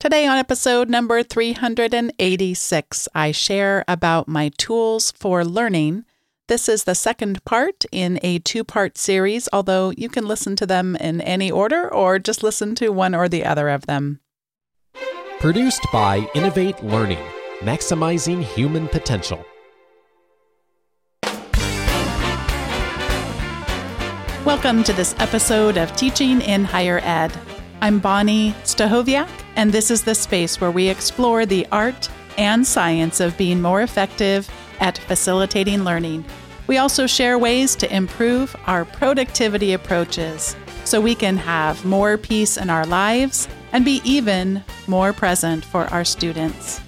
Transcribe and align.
Today, 0.00 0.26
on 0.26 0.38
episode 0.38 0.88
number 0.88 1.22
386, 1.22 3.08
I 3.14 3.32
share 3.32 3.84
about 3.86 4.28
my 4.28 4.50
tools 4.56 5.10
for 5.12 5.44
learning. 5.44 6.06
This 6.48 6.70
is 6.70 6.84
the 6.84 6.94
second 6.94 7.44
part 7.44 7.84
in 7.92 8.18
a 8.22 8.38
two 8.38 8.64
part 8.64 8.96
series, 8.96 9.46
although 9.52 9.90
you 9.90 10.08
can 10.08 10.26
listen 10.26 10.56
to 10.56 10.64
them 10.64 10.96
in 10.96 11.20
any 11.20 11.50
order 11.50 11.86
or 11.92 12.18
just 12.18 12.42
listen 12.42 12.74
to 12.76 12.88
one 12.88 13.14
or 13.14 13.28
the 13.28 13.44
other 13.44 13.68
of 13.68 13.84
them. 13.84 14.20
Produced 15.38 15.86
by 15.92 16.26
Innovate 16.34 16.82
Learning, 16.82 17.22
maximizing 17.58 18.42
human 18.42 18.88
potential. 18.88 19.44
Welcome 24.46 24.82
to 24.84 24.94
this 24.94 25.14
episode 25.18 25.76
of 25.76 25.94
Teaching 25.94 26.40
in 26.40 26.64
Higher 26.64 27.00
Ed. 27.02 27.38
I'm 27.82 27.98
Bonni 27.98 28.52
Stachowiak, 28.64 29.30
and 29.56 29.72
this 29.72 29.90
is 29.90 30.04
the 30.04 30.14
space 30.14 30.60
where 30.60 30.70
we 30.70 30.88
explore 30.88 31.46
the 31.46 31.66
art 31.72 32.10
and 32.36 32.66
science 32.66 33.20
of 33.20 33.38
being 33.38 33.62
more 33.62 33.80
effective 33.80 34.50
at 34.80 34.98
facilitating 34.98 35.82
learning. 35.82 36.26
We 36.66 36.76
also 36.76 37.06
share 37.06 37.38
ways 37.38 37.74
to 37.76 37.90
improve 37.90 38.54
our 38.66 38.84
productivity 38.84 39.72
approaches 39.72 40.54
so 40.84 41.00
we 41.00 41.14
can 41.14 41.38
have 41.38 41.82
more 41.86 42.18
peace 42.18 42.58
in 42.58 42.68
our 42.68 42.84
lives 42.84 43.48
and 43.72 43.82
be 43.82 44.02
even 44.04 44.62
more 44.86 45.14
present 45.14 45.64
for 45.64 45.86
our 45.86 46.04
students. 46.04 46.82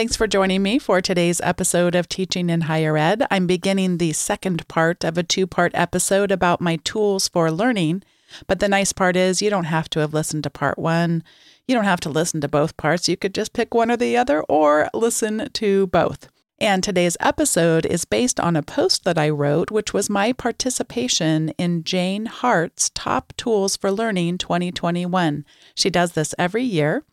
Thanks 0.00 0.16
for 0.16 0.26
joining 0.26 0.62
me 0.62 0.78
for 0.78 1.02
today's 1.02 1.42
episode 1.42 1.94
of 1.94 2.08
Teaching 2.08 2.48
in 2.48 2.62
Higher 2.62 2.96
Ed. 2.96 3.26
I'm 3.30 3.46
beginning 3.46 3.98
the 3.98 4.14
second 4.14 4.66
part 4.66 5.04
of 5.04 5.18
a 5.18 5.22
two 5.22 5.46
part 5.46 5.72
episode 5.74 6.32
about 6.32 6.62
my 6.62 6.76
tools 6.76 7.28
for 7.28 7.50
learning. 7.50 8.04
But 8.46 8.60
the 8.60 8.68
nice 8.70 8.94
part 8.94 9.14
is, 9.14 9.42
you 9.42 9.50
don't 9.50 9.64
have 9.64 9.90
to 9.90 10.00
have 10.00 10.14
listened 10.14 10.44
to 10.44 10.48
part 10.48 10.78
one. 10.78 11.22
You 11.68 11.74
don't 11.74 11.84
have 11.84 12.00
to 12.00 12.08
listen 12.08 12.40
to 12.40 12.48
both 12.48 12.78
parts. 12.78 13.10
You 13.10 13.18
could 13.18 13.34
just 13.34 13.52
pick 13.52 13.74
one 13.74 13.90
or 13.90 13.98
the 13.98 14.16
other 14.16 14.40
or 14.44 14.88
listen 14.94 15.50
to 15.52 15.86
both. 15.88 16.30
And 16.58 16.82
today's 16.82 17.18
episode 17.20 17.84
is 17.84 18.06
based 18.06 18.40
on 18.40 18.56
a 18.56 18.62
post 18.62 19.04
that 19.04 19.18
I 19.18 19.28
wrote, 19.28 19.70
which 19.70 19.92
was 19.92 20.08
my 20.08 20.32
participation 20.32 21.50
in 21.58 21.84
Jane 21.84 22.24
Hart's 22.24 22.88
Top 22.94 23.34
Tools 23.36 23.76
for 23.76 23.92
Learning 23.92 24.38
2021. 24.38 25.44
She 25.74 25.90
does 25.90 26.12
this 26.12 26.34
every 26.38 26.64
year. 26.64 27.04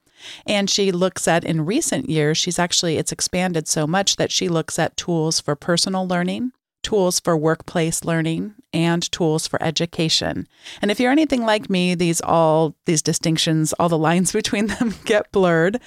And 0.46 0.70
she 0.70 0.92
looks 0.92 1.28
at 1.28 1.44
in 1.44 1.66
recent 1.66 2.10
years, 2.10 2.38
she's 2.38 2.60
actually, 2.60 2.98
it's 2.98 3.12
expanded 3.12 3.68
so 3.68 3.88
much 3.88 4.16
that 4.18 4.32
she 4.32 4.50
looks 4.50 4.80
at 4.80 4.98
tools 4.98 5.40
for 5.40 5.56
personal 5.56 6.08
learning, 6.08 6.52
tools 6.84 7.20
for 7.20 7.36
workplace 7.36 8.04
learning, 8.06 8.56
and 8.74 9.12
tools 9.12 9.48
for 9.48 9.62
education. 9.62 10.48
And 10.82 10.92
if 10.92 11.00
you're 11.00 11.12
anything 11.12 11.44
like 11.44 11.70
me, 11.70 11.96
these 11.96 12.22
all, 12.22 12.76
these 12.86 13.02
distinctions, 13.02 13.74
all 13.74 13.90
the 13.90 13.98
lines 13.98 14.32
between 14.42 14.68
them 14.68 14.96
get 15.06 15.32
blurred. 15.32 15.80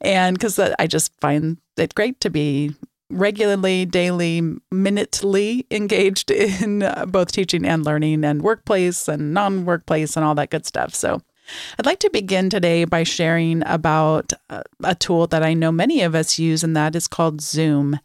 And 0.00 0.36
because 0.36 0.58
I 0.58 0.86
just 0.86 1.12
find 1.20 1.58
it 1.76 1.94
great 1.94 2.20
to 2.20 2.30
be 2.30 2.74
regularly, 3.10 3.86
daily, 3.86 4.42
minutely 4.70 5.66
engaged 5.70 6.30
in 6.62 6.82
uh, 6.82 7.06
both 7.06 7.32
teaching 7.32 7.64
and 7.64 7.84
learning 7.84 8.24
and 8.24 8.42
workplace 8.42 9.08
and 9.08 9.32
non 9.32 9.64
workplace 9.64 10.16
and 10.16 10.24
all 10.24 10.34
that 10.34 10.50
good 10.50 10.66
stuff. 10.66 10.94
So 10.94 11.22
I'd 11.78 11.86
like 11.86 12.00
to 12.00 12.10
begin 12.10 12.50
today 12.50 12.84
by 12.84 13.02
sharing 13.02 13.62
about 13.66 14.32
uh, 14.50 14.62
a 14.82 14.94
tool 14.94 15.26
that 15.28 15.42
I 15.42 15.54
know 15.54 15.72
many 15.72 16.02
of 16.02 16.14
us 16.14 16.38
use, 16.38 16.64
and 16.64 16.76
that 16.76 16.96
is 16.96 17.08
called 17.08 17.40
Zoom. 17.40 17.98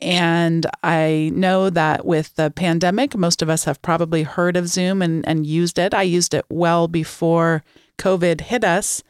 And 0.00 0.66
I 0.82 1.30
know 1.34 1.68
that 1.70 2.06
with 2.06 2.34
the 2.36 2.50
pandemic, 2.50 3.16
most 3.16 3.42
of 3.42 3.50
us 3.50 3.64
have 3.64 3.82
probably 3.82 4.22
heard 4.22 4.56
of 4.56 4.68
Zoom 4.68 5.02
and, 5.02 5.26
and 5.28 5.46
used 5.46 5.78
it. 5.78 5.92
I 5.92 6.02
used 6.02 6.32
it 6.32 6.46
well 6.48 6.88
before 6.88 7.62
COVID 7.98 8.42
hit 8.42 8.64
us. 8.64 9.02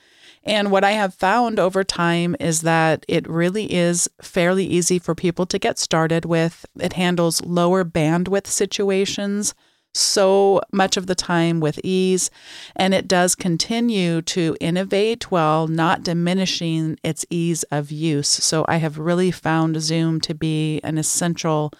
And 0.42 0.70
what 0.72 0.84
I 0.84 0.92
have 0.92 1.14
found 1.14 1.58
over 1.58 1.84
time 1.84 2.34
is 2.40 2.62
that 2.62 3.04
it 3.06 3.28
really 3.28 3.72
is 3.72 4.08
fairly 4.22 4.64
easy 4.64 4.98
for 4.98 5.14
people 5.14 5.46
to 5.46 5.58
get 5.58 5.78
started 5.78 6.24
with. 6.24 6.64
It 6.80 6.94
handles 6.94 7.44
lower 7.44 7.84
bandwidth 7.84 8.46
situations 8.46 9.54
so 9.94 10.60
much 10.72 10.96
of 10.96 11.06
the 11.06 11.14
time 11.14 11.60
with 11.60 11.80
ease, 11.82 12.30
and 12.76 12.94
it 12.94 13.08
does 13.08 13.34
continue 13.34 14.22
to 14.22 14.56
innovate 14.60 15.30
while 15.30 15.66
not 15.66 16.02
diminishing 16.02 16.98
its 17.02 17.26
ease 17.30 17.62
of 17.64 17.90
use. 17.90 18.28
So 18.28 18.64
I 18.68 18.76
have 18.76 18.98
really 18.98 19.30
found 19.30 19.80
Zoom 19.80 20.20
to 20.22 20.34
be 20.34 20.80
an 20.84 20.98
essential 20.98 21.72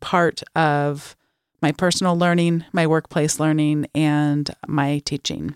part 0.00 0.42
of 0.54 1.16
my 1.60 1.72
personal 1.72 2.16
learning, 2.16 2.64
my 2.72 2.86
workplace 2.86 3.40
learning, 3.40 3.86
and 3.94 4.48
my 4.66 5.00
teaching. 5.04 5.54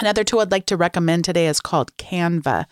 Another 0.00 0.24
tool 0.24 0.40
I'd 0.40 0.50
like 0.50 0.66
to 0.66 0.76
recommend 0.76 1.24
today 1.24 1.46
is 1.46 1.60
called 1.60 1.96
Canva. 1.96 2.64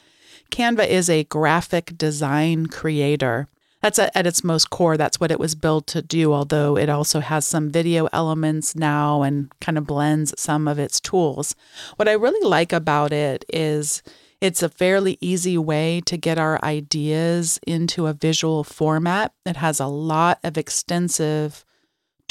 Canva 0.51 0.87
is 0.89 1.09
a 1.09 1.25
graphic 1.25 1.97
design 1.97 2.67
creator 2.67 3.49
that's 3.83 3.99
a, 3.99 4.17
at 4.17 4.27
its 4.27 4.43
most 4.43 4.71
core 4.71 4.97
that's 4.97 5.21
what 5.21 5.31
it 5.31 5.39
was 5.39 5.55
built 5.55 5.87
to 5.89 6.01
do 6.01 6.33
although 6.33 6.77
it 6.77 6.89
also 6.89 7.21
has 7.21 7.47
some 7.47 7.71
video 7.71 8.09
elements 8.13 8.75
now 8.75 9.23
and 9.23 9.53
kind 9.61 9.77
of 9.77 9.87
blends 9.87 10.33
some 10.41 10.67
of 10.67 10.79
its 10.79 11.01
tools. 11.01 11.55
What 11.97 12.09
i 12.09 12.13
really 12.13 12.49
like 12.49 12.73
about 12.73 13.13
it 13.13 13.45
is 13.53 14.03
it's 14.41 14.63
a 14.63 14.69
fairly 14.69 15.19
easy 15.21 15.57
way 15.57 16.01
to 16.07 16.17
get 16.17 16.37
our 16.37 16.59
ideas 16.65 17.61
into 17.65 18.09
a 18.09 18.13
visual 18.13 18.65
format. 18.65 19.33
It 19.47 19.57
has 19.57 19.79
a 19.79 19.87
lot 19.87 20.41
of 20.43 20.59
extensive 20.59 21.65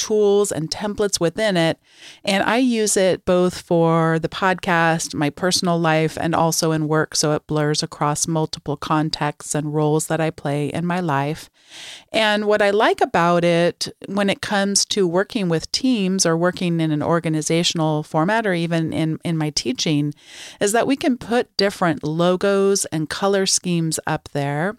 tools 0.01 0.51
and 0.51 0.71
templates 0.71 1.19
within 1.19 1.55
it. 1.55 1.79
And 2.25 2.43
I 2.43 2.57
use 2.57 2.97
it 2.97 3.23
both 3.23 3.61
for 3.61 4.17
the 4.17 4.29
podcast, 4.29 5.13
my 5.13 5.29
personal 5.29 5.79
life, 5.79 6.17
and 6.19 6.33
also 6.33 6.71
in 6.71 6.87
work. 6.87 7.15
So 7.15 7.33
it 7.33 7.45
blurs 7.45 7.83
across 7.83 8.27
multiple 8.27 8.77
contexts 8.77 9.53
and 9.53 9.73
roles 9.73 10.07
that 10.07 10.19
I 10.19 10.31
play 10.31 10.67
in 10.67 10.85
my 10.85 10.99
life. 10.99 11.49
And 12.11 12.45
what 12.45 12.61
I 12.61 12.71
like 12.71 12.99
about 12.99 13.43
it 13.43 13.87
when 14.07 14.29
it 14.29 14.41
comes 14.41 14.85
to 14.91 15.07
working 15.07 15.49
with 15.49 15.71
teams 15.71 16.25
or 16.25 16.37
working 16.37 16.79
in 16.79 16.91
an 16.91 17.01
organizational 17.01 18.03
format 18.03 18.45
or 18.45 18.53
even 18.53 18.93
in, 18.93 19.19
in 19.23 19.37
my 19.37 19.49
teaching 19.49 20.13
is 20.59 20.71
that 20.71 20.87
we 20.87 20.95
can 20.95 21.17
put 21.17 21.55
different 21.57 22.03
logos 22.03 22.85
and 22.85 23.09
color 23.09 23.45
schemes 23.45 23.99
up 24.05 24.29
there. 24.33 24.77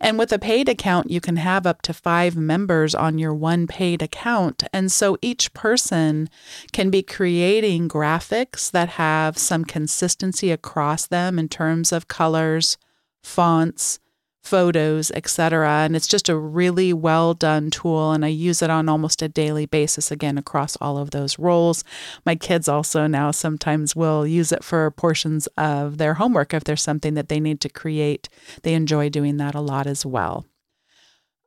And 0.00 0.18
with 0.18 0.32
a 0.32 0.38
paid 0.38 0.68
account, 0.68 1.10
you 1.10 1.20
can 1.20 1.36
have 1.36 1.66
up 1.66 1.82
to 1.82 1.94
five 1.94 2.36
members 2.36 2.94
on 2.94 3.18
your 3.18 3.34
one 3.34 3.66
paid 3.66 4.02
account. 4.02 4.64
And 4.72 4.90
so 4.90 5.16
each 5.22 5.52
person 5.54 6.28
can 6.72 6.90
be 6.90 7.02
creating 7.02 7.88
graphics 7.88 8.70
that 8.70 8.90
have 8.90 9.38
some 9.38 9.64
consistency 9.64 10.50
across 10.50 11.06
them 11.06 11.38
in 11.38 11.48
terms 11.48 11.92
of 11.92 12.08
colors, 12.08 12.76
fonts, 13.22 14.00
photos, 14.42 15.10
etc. 15.12 15.68
And 15.68 15.94
it's 15.94 16.06
just 16.06 16.28
a 16.28 16.36
really 16.36 16.92
well 16.92 17.32
done 17.34 17.70
tool. 17.70 18.12
And 18.12 18.24
I 18.24 18.28
use 18.28 18.60
it 18.60 18.70
on 18.70 18.88
almost 18.88 19.22
a 19.22 19.28
daily 19.28 19.66
basis 19.66 20.10
again 20.10 20.36
across 20.36 20.76
all 20.76 20.98
of 20.98 21.10
those 21.10 21.38
roles. 21.38 21.84
My 22.26 22.34
kids 22.34 22.68
also 22.68 23.06
now 23.06 23.30
sometimes 23.30 23.96
will 23.96 24.26
use 24.26 24.52
it 24.52 24.64
for 24.64 24.90
portions 24.90 25.46
of 25.56 25.98
their 25.98 26.14
homework 26.14 26.52
if 26.52 26.64
there's 26.64 26.82
something 26.82 27.14
that 27.14 27.28
they 27.28 27.40
need 27.40 27.60
to 27.60 27.68
create. 27.68 28.28
They 28.62 28.74
enjoy 28.74 29.08
doing 29.08 29.36
that 29.38 29.54
a 29.54 29.60
lot 29.60 29.86
as 29.86 30.04
well. 30.04 30.46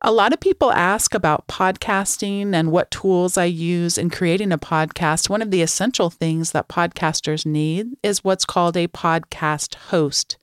A 0.02 0.12
lot 0.12 0.34
of 0.34 0.40
people 0.40 0.72
ask 0.72 1.16
about 1.16 1.48
podcasting 1.48 2.54
and 2.54 2.72
what 2.72 2.92
tools 2.92 3.38
I 3.38 3.46
use 3.46 3.98
in 3.98 4.10
creating 4.10 4.52
a 4.52 4.58
podcast. 4.58 5.30
One 5.30 5.42
of 5.42 5.52
the 5.52 5.62
essential 5.62 6.10
things 6.10 6.52
that 6.52 6.68
podcasters 6.68 7.46
need 7.46 7.98
is 8.04 8.24
what's 8.24 8.46
called 8.46 8.78
a 8.78 8.88
podcast 8.88 9.76
host 9.76 10.38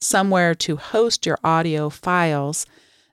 somewhere 0.00 0.54
to 0.54 0.76
host 0.76 1.26
your 1.26 1.38
audio 1.42 1.88
files 1.90 2.66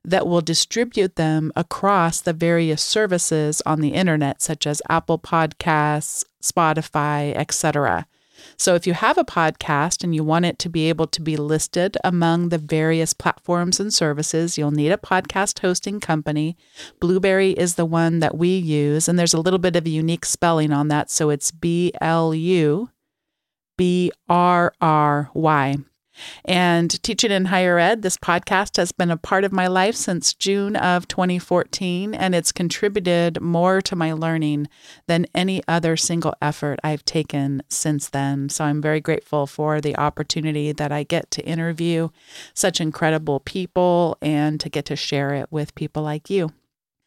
that 0.06 0.28
will 0.28 0.42
distribute 0.42 1.16
them 1.16 1.52
across 1.56 2.20
the 2.20 2.34
various 2.34 2.82
services 2.82 3.62
on 3.66 3.80
the 3.80 3.94
internet 3.94 4.42
such 4.42 4.68
as 4.68 4.82
Apple 4.90 5.18
Podcasts, 5.18 6.26
Spotify, 6.42 7.34
etc. 7.36 8.06
So 8.58 8.76
if 8.76 8.86
you 8.86 8.94
have 8.94 9.18
a 9.18 9.24
podcast 9.24 10.04
and 10.04 10.14
you 10.14 10.24
want 10.24 10.46
it 10.46 10.60
to 10.60 10.70
be 10.70 10.90
able 10.90 11.08
to 11.08 11.22
be 11.22 11.38
listed 11.38 11.98
among 12.04 12.50
the 12.50 12.58
various 12.58 13.14
platforms 13.14 13.80
and 13.80 13.94
services, 13.94 14.58
you'll 14.58 14.72
need 14.72 14.92
a 14.92 14.98
podcast 14.98 15.60
hosting 15.60 16.00
company. 16.00 16.58
Blubrry 17.00 17.52
is 17.52 17.76
the 17.76 17.86
one 17.86 18.20
that 18.20 18.38
we 18.38 18.50
use 18.50 19.08
and 19.08 19.18
there's 19.18 19.34
a 19.34 19.40
little 19.42 19.60
bit 19.60 19.76
of 19.76 19.86
a 19.86 19.90
unique 19.90 20.26
spelling 20.26 20.74
on 20.74 20.90
that, 20.90 21.10
so 21.10 21.30
it's 21.30 21.52
B 21.52 21.94
L 22.02 22.34
U 22.34 22.90
B 23.78 24.12
R 24.28 24.74
R 24.82 25.30
Y. 25.34 25.78
And 26.46 27.02
teaching 27.04 27.32
in 27.32 27.46
higher 27.46 27.80
ed, 27.80 28.02
this 28.02 28.18
podcast 28.18 28.78
has 28.78 28.92
been 28.92 29.12
a 29.12 29.18
part 29.18 29.44
of 29.44 29.52
my 29.52 29.68
life 29.68 29.96
since 29.96 30.34
June 30.34 30.76
of 30.76 31.08
2014, 31.08 32.14
and 32.14 32.36
it's 32.36 32.52
contributed 32.52 33.42
more 33.42 33.82
to 33.82 33.96
my 33.96 34.14
learning 34.14 34.68
than 35.08 35.26
any 35.34 35.62
other 35.68 35.98
single 35.98 36.36
effort 36.42 36.80
I've 36.84 37.06
taken 37.06 37.64
since 37.70 38.10
then. 38.10 38.50
So 38.50 38.66
I'm 38.66 38.82
very 38.82 39.02
grateful 39.02 39.48
for 39.48 39.82
the 39.82 39.98
opportunity 39.98 40.72
that 40.72 40.92
I 40.92 41.04
get 41.04 41.32
to 41.32 41.46
interview 41.46 42.10
such 42.54 42.80
incredible 42.80 43.40
people 43.40 44.18
and 44.22 44.60
to 44.60 44.70
get 44.70 44.86
to 44.86 44.96
share 44.96 45.34
it 45.34 45.52
with 45.52 45.76
people 45.76 46.04
like 46.04 46.30
you. 46.30 46.52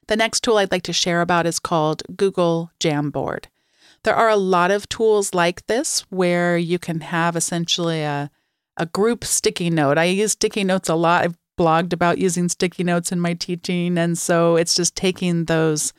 The 0.09 0.17
next 0.17 0.45
tool 0.45 0.59
I'd 0.59 0.71
like 0.71 0.85
to 0.85 0.93
share 0.93 1.21
about 1.21 1.47
is 1.47 1.59
called 1.59 2.03
Google 2.17 2.71
Jamboard. 2.79 3.47
There 4.05 4.15
are 4.15 4.29
a 4.29 4.37
lot 4.37 4.71
of 4.71 4.89
tools 4.89 5.35
like 5.35 5.67
this 5.67 6.01
where 6.11 6.57
you 6.57 6.79
can 6.79 7.01
have 7.01 7.35
essentially 7.35 8.03
a, 8.03 8.31
a 8.77 8.87
group 8.87 9.25
sticky 9.25 9.71
note. 9.71 9.99
I 9.99 10.05
use 10.05 10.33
sticky 10.33 10.65
notes 10.65 10.89
a 10.89 10.95
lot. 10.95 11.25
I've 11.25 11.39
blogged 11.59 11.93
about 11.93 12.19
using 12.19 12.49
sticky 12.49 12.85
notes 12.85 13.11
in 13.13 13.21
my 13.21 13.35
teaching. 13.35 13.97
And 13.99 14.17
so 14.19 14.57
it's 14.57 14.75
just 14.75 14.95
taking 14.95 15.47
those 15.47 15.93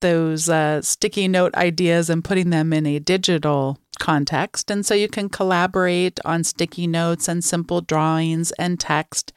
those 0.00 0.48
uh, 0.48 0.80
sticky 0.80 1.26
note 1.26 1.52
ideas 1.56 2.08
and 2.08 2.22
putting 2.22 2.50
them 2.50 2.72
in 2.72 2.86
a 2.86 3.00
digital 3.00 3.78
context. 3.98 4.70
And 4.70 4.86
so 4.86 4.94
you 4.94 5.08
can 5.08 5.28
collaborate 5.28 6.20
on 6.24 6.44
sticky 6.44 6.86
notes 6.86 7.26
and 7.26 7.42
simple 7.42 7.80
drawings 7.80 8.52
and 8.52 8.78
text. 8.78 9.32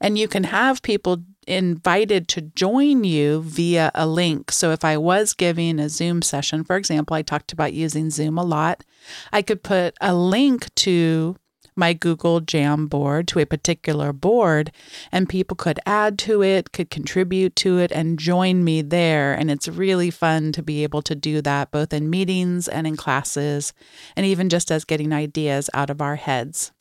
And 0.00 0.16
you 0.18 0.26
can 0.26 0.44
have 0.44 0.80
people 0.80 1.18
invited 1.46 2.28
to 2.28 2.40
join 2.40 3.04
you 3.04 3.42
via 3.42 3.90
a 3.94 4.06
link. 4.06 4.50
So 4.50 4.72
if 4.72 4.84
I 4.84 4.96
was 4.96 5.34
giving 5.34 5.78
a 5.78 5.88
Zoom 5.88 6.22
session, 6.22 6.64
for 6.64 6.76
example, 6.76 7.14
I 7.14 7.20
talked 7.20 7.52
about 7.52 7.74
using 7.74 8.08
Zoom 8.08 8.38
a 8.38 8.42
lot, 8.42 8.84
I 9.32 9.42
could 9.42 9.62
put 9.62 9.94
a 10.00 10.14
link 10.14 10.74
to 10.76 11.36
my 11.76 11.92
Google 11.92 12.40
Jamboard 12.40 13.26
to 13.26 13.38
a 13.38 13.46
particular 13.46 14.12
board, 14.12 14.72
and 15.12 15.28
people 15.28 15.56
could 15.56 15.78
add 15.86 16.18
to 16.20 16.42
it, 16.42 16.72
could 16.72 16.90
contribute 16.90 17.54
to 17.56 17.78
it, 17.78 17.92
and 17.92 18.18
join 18.18 18.64
me 18.64 18.82
there. 18.82 19.32
And 19.34 19.50
it's 19.50 19.68
really 19.68 20.10
fun 20.10 20.52
to 20.52 20.62
be 20.62 20.82
able 20.82 21.02
to 21.02 21.14
do 21.14 21.42
that 21.42 21.70
both 21.70 21.92
in 21.92 22.10
meetings 22.10 22.68
and 22.68 22.86
in 22.86 22.96
classes, 22.96 23.72
and 24.16 24.24
even 24.24 24.48
just 24.48 24.70
as 24.70 24.84
getting 24.84 25.12
ideas 25.12 25.68
out 25.74 25.90
of 25.90 26.00
our 26.00 26.16
heads. 26.16 26.72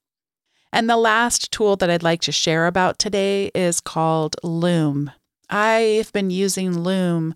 And 0.71 0.89
the 0.89 0.97
last 0.97 1.51
tool 1.51 1.75
that 1.77 1.89
I'd 1.89 2.03
like 2.03 2.21
to 2.21 2.31
share 2.31 2.67
about 2.67 2.99
today 2.99 3.51
is 3.55 3.79
called 3.79 4.35
Loom. 4.43 5.11
I've 5.49 6.11
been 6.11 6.29
using 6.29 6.79
Loom 6.79 7.35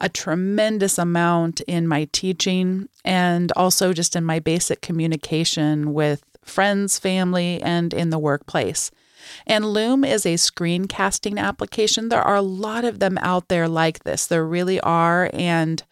a 0.00 0.08
tremendous 0.08 0.98
amount 0.98 1.60
in 1.62 1.88
my 1.88 2.08
teaching 2.12 2.88
and 3.04 3.50
also 3.52 3.92
just 3.92 4.14
in 4.14 4.24
my 4.24 4.38
basic 4.38 4.80
communication 4.80 5.92
with 5.92 6.22
friends, 6.48 6.98
family, 6.98 7.62
and 7.62 7.92
in 7.92 8.10
the 8.10 8.18
workplace. 8.18 8.90
And 9.46 9.66
Loom 9.66 10.04
is 10.04 10.24
a 10.24 10.34
screencasting 10.34 11.38
application. 11.38 12.08
There 12.08 12.22
are 12.22 12.36
a 12.36 12.42
lot 12.42 12.84
of 12.84 12.98
them 12.98 13.18
out 13.18 13.48
there 13.48 13.68
like 13.68 14.04
this. 14.04 14.26
There 14.26 14.46
really 14.46 14.80
are. 14.80 15.30
And 15.32 15.82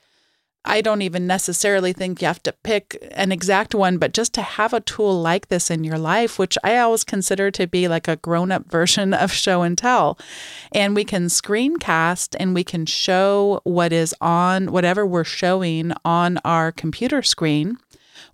I 0.67 0.81
don't 0.81 1.03
even 1.03 1.27
necessarily 1.27 1.93
think 1.93 2.21
you 2.21 2.27
have 2.27 2.43
to 2.43 2.53
pick 2.53 2.99
an 3.13 3.31
exact 3.31 3.75
one, 3.75 3.99
but 3.99 4.13
just 4.13 4.35
to 4.35 4.43
have 4.43 4.73
a 4.73 4.81
tool 4.81 5.21
like 5.21 5.49
this 5.49 5.71
in 5.71 5.85
your 5.85 5.97
life, 5.97 6.39
which 6.39 6.59
I 6.65 6.79
always 6.79 7.05
consider 7.05 7.53
to 7.53 7.67
be 7.69 7.87
like 7.87 8.09
a 8.09 8.17
grown 8.17 8.51
up 8.51 8.67
version 8.71 9.15
of 9.15 9.33
show 9.33 9.63
and 9.63 9.79
tell. 9.79 10.19
And 10.73 10.95
we 10.95 11.05
can 11.05 11.27
screencast 11.27 12.35
and 12.39 12.53
we 12.53 12.65
can 12.65 12.85
show 12.85 13.61
what 13.63 13.93
is 13.93 14.15
on 14.21 14.73
whatever 14.73 15.07
we're 15.07 15.25
showing 15.25 15.93
on 16.05 16.39
our 16.45 16.73
computer 16.73 17.23
screen. 17.23 17.79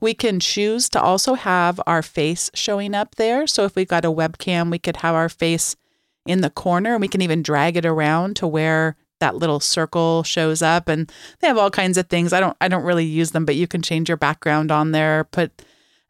We 0.01 0.15
can 0.15 0.41
choose 0.41 0.89
to 0.91 1.01
also 1.01 1.35
have 1.35 1.81
our 1.87 2.03
face 2.03 2.51
showing 2.55 2.95
up 2.95 3.17
there. 3.17 3.47
So 3.47 3.65
if 3.65 3.75
we've 3.75 3.89
got 3.89 4.05
a 4.05 4.11
webcam, 4.13 4.71
we 4.71 4.79
could 4.79 4.99
have 4.99 5.15
our 5.15 5.29
face 5.29 5.77
in 6.27 6.41
the 6.41 6.51
corner 6.51 6.93
and 6.93 7.01
we 7.01 7.09
can 7.09 7.23
even 7.23 7.43
drag 7.43 7.77
it 7.77 7.87
around 7.87 8.37
to 8.37 8.47
where 8.47 8.97
that 9.21 9.37
little 9.37 9.61
circle 9.61 10.23
shows 10.25 10.63
up 10.63 10.89
and 10.89 11.11
they 11.41 11.47
have 11.47 11.59
all 11.59 11.71
kinds 11.71 11.97
of 11.97 12.09
things. 12.09 12.33
I 12.33 12.41
don't 12.41 12.57
I 12.61 12.69
don't 12.69 12.85
really 12.85 13.05
use 13.05 13.31
them, 13.31 13.45
but 13.45 13.57
you 13.57 13.67
can 13.67 13.83
change 13.83 14.09
your 14.09 14.17
background 14.17 14.71
on 14.73 14.93
there, 14.93 15.25
put 15.25 15.63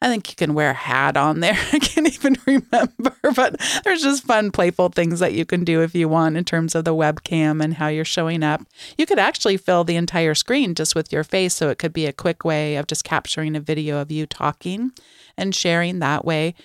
I 0.03 0.09
think 0.09 0.29
you 0.31 0.35
can 0.35 0.55
wear 0.55 0.71
a 0.71 0.75
hat 0.75 1.17
on 1.17 1.39
there. 1.39 1.57
I 1.73 1.79
can't 1.79 2.13
even 2.13 2.37
remember, 2.47 3.15
but 3.37 3.61
there's 3.85 4.03
just 4.03 4.25
fun, 4.25 4.51
playful 4.51 4.89
things 4.89 5.21
that 5.21 5.33
you 5.33 5.45
can 5.45 5.63
do 5.63 5.81
if 5.81 5.95
you 5.95 6.09
want 6.09 6.37
in 6.37 6.45
terms 6.45 6.75
of 6.75 6.85
the 6.85 6.95
webcam 6.95 7.63
and 7.63 7.75
how 7.75 7.87
you're 7.87 8.05
showing 8.05 8.43
up. 8.43 8.63
You 8.99 9.07
could 9.07 9.21
actually 9.21 9.57
fill 9.57 9.85
the 9.85 9.95
entire 9.95 10.35
screen 10.35 10.75
just 10.75 10.97
with 10.97 11.13
your 11.13 11.23
face, 11.23 11.55
so 11.55 11.69
it 11.69 11.79
could 11.79 11.93
be 11.93 12.07
a 12.07 12.13
quick 12.13 12.45
way 12.45 12.75
of 12.75 12.89
just 12.89 13.05
capturing 13.05 13.55
a 13.55 13.61
video 13.61 13.99
of 13.99 14.11
you 14.11 14.27
talking 14.27 14.91
and 15.37 15.55
sharing 15.55 16.01
that 16.01 16.25
way. 16.25 16.57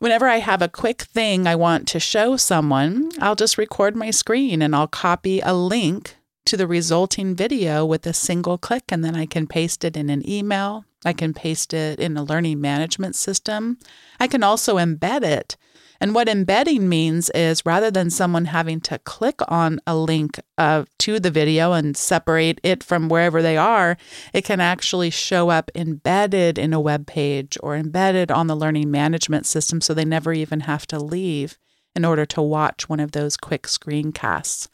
Whenever 0.00 0.26
I 0.26 0.38
have 0.38 0.60
a 0.60 0.68
quick 0.68 1.02
thing 1.02 1.46
I 1.46 1.54
want 1.54 1.86
to 1.88 2.00
show 2.00 2.36
someone, 2.36 3.12
I'll 3.20 3.36
just 3.36 3.58
record 3.58 3.94
my 3.94 4.10
screen 4.10 4.60
and 4.60 4.74
I'll 4.74 4.88
copy 4.88 5.38
a 5.38 5.54
link 5.54 6.16
to 6.52 6.56
the 6.56 6.66
resulting 6.66 7.34
video 7.34 7.84
with 7.84 8.06
a 8.06 8.12
single 8.12 8.58
click, 8.58 8.84
and 8.90 9.04
then 9.04 9.16
I 9.16 9.26
can 9.26 9.46
paste 9.46 9.84
it 9.84 9.96
in 9.96 10.10
an 10.10 10.28
email 10.28 10.84
I 11.04 11.12
can 11.12 11.34
paste 11.34 11.74
it 11.74 11.98
in 11.98 12.16
a 12.16 12.22
learning 12.22 12.60
management 12.60 13.16
system. 13.16 13.78
I 14.20 14.26
can 14.26 14.42
also 14.42 14.76
embed 14.76 15.22
it. 15.22 15.56
And 16.00 16.14
what 16.14 16.28
embedding 16.28 16.88
means 16.88 17.30
is 17.30 17.64
rather 17.64 17.88
than 17.88 18.10
someone 18.10 18.46
having 18.46 18.80
to 18.82 18.98
click 18.98 19.40
on 19.46 19.78
a 19.86 19.94
link 19.94 20.40
uh, 20.58 20.84
to 20.98 21.20
the 21.20 21.30
video 21.30 21.72
and 21.72 21.96
separate 21.96 22.60
it 22.64 22.82
from 22.82 23.08
wherever 23.08 23.40
they 23.40 23.56
are, 23.56 23.96
it 24.32 24.44
can 24.44 24.60
actually 24.60 25.10
show 25.10 25.48
up 25.48 25.70
embedded 25.76 26.58
in 26.58 26.72
a 26.72 26.80
web 26.80 27.06
page 27.06 27.56
or 27.62 27.76
embedded 27.76 28.32
on 28.32 28.48
the 28.48 28.56
learning 28.56 28.90
management 28.90 29.46
system 29.46 29.80
so 29.80 29.94
they 29.94 30.04
never 30.04 30.32
even 30.32 30.60
have 30.60 30.88
to 30.88 30.98
leave 30.98 31.56
in 31.94 32.04
order 32.04 32.26
to 32.26 32.42
watch 32.42 32.88
one 32.88 33.00
of 33.00 33.12
those 33.12 33.36
quick 33.36 33.64
screencasts. 33.64 34.68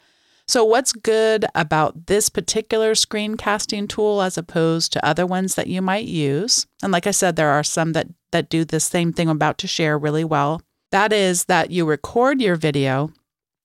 So, 0.49 0.65
what's 0.65 0.93
good 0.93 1.45
about 1.53 2.07
this 2.07 2.27
particular 2.27 2.93
screencasting 2.95 3.87
tool 3.87 4.23
as 4.23 4.35
opposed 4.35 4.91
to 4.93 5.05
other 5.05 5.27
ones 5.27 5.53
that 5.53 5.67
you 5.67 5.79
might 5.79 6.05
use? 6.05 6.65
And 6.81 6.91
like 6.91 7.05
I 7.05 7.11
said, 7.11 7.35
there 7.35 7.51
are 7.51 7.63
some 7.63 7.93
that, 7.93 8.07
that 8.31 8.49
do 8.49 8.65
the 8.65 8.79
same 8.79 9.13
thing 9.13 9.29
I'm 9.29 9.35
about 9.35 9.59
to 9.59 9.67
share 9.67 9.95
really 9.95 10.23
well. 10.23 10.63
That 10.89 11.13
is 11.13 11.45
that 11.45 11.69
you 11.69 11.85
record 11.85 12.41
your 12.41 12.55
video 12.55 13.13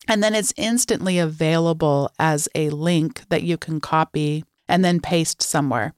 and 0.08 0.22
then 0.22 0.34
it's 0.34 0.52
instantly 0.58 1.18
available 1.18 2.10
as 2.18 2.50
a 2.54 2.68
link 2.68 3.22
that 3.30 3.44
you 3.44 3.56
can 3.56 3.80
copy 3.80 4.44
and 4.68 4.84
then 4.84 5.00
paste 5.00 5.42
somewhere. 5.42 5.94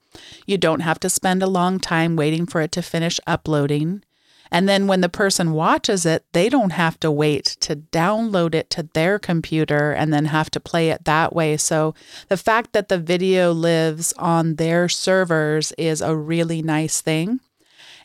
You 0.46 0.56
don't 0.56 0.82
have 0.82 1.00
to 1.00 1.10
spend 1.10 1.42
a 1.42 1.48
long 1.48 1.80
time 1.80 2.14
waiting 2.14 2.46
for 2.46 2.60
it 2.60 2.70
to 2.70 2.80
finish 2.80 3.18
uploading. 3.26 4.04
And 4.50 4.68
then 4.68 4.86
when 4.86 5.00
the 5.00 5.08
person 5.08 5.52
watches 5.52 6.06
it, 6.06 6.24
they 6.32 6.48
don't 6.48 6.70
have 6.70 6.98
to 7.00 7.10
wait 7.10 7.44
to 7.60 7.76
download 7.76 8.54
it 8.54 8.70
to 8.70 8.88
their 8.94 9.18
computer 9.18 9.92
and 9.92 10.12
then 10.12 10.26
have 10.26 10.50
to 10.50 10.60
play 10.60 10.90
it 10.90 11.04
that 11.04 11.34
way. 11.34 11.56
So 11.56 11.94
the 12.28 12.36
fact 12.36 12.72
that 12.72 12.88
the 12.88 12.98
video 12.98 13.52
lives 13.52 14.12
on 14.18 14.56
their 14.56 14.88
servers 14.88 15.72
is 15.72 16.00
a 16.00 16.16
really 16.16 16.62
nice 16.62 17.00
thing. 17.00 17.40